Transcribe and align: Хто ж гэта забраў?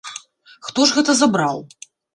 Хто 0.69 0.87
ж 0.87 0.97
гэта 0.99 1.11
забраў? 1.21 1.65